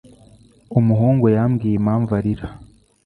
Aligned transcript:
Umuhungu 0.79 1.25
yambwiye 1.35 1.75
impamvu 1.77 2.09
arira. 2.19 2.47